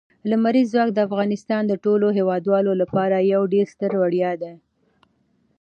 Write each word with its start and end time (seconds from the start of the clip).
لمریز 0.29 0.67
ځواک 0.73 0.89
د 0.93 0.99
افغانستان 1.07 1.61
د 1.67 1.73
ټولو 1.83 2.07
هیوادوالو 2.17 2.71
لپاره 2.81 3.27
یو 3.33 3.41
ډېر 3.53 3.65
ستر 3.73 3.91
ویاړ 3.99 4.35
دی. 4.43 4.53